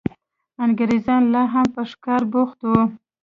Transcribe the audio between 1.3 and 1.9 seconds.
لا هم په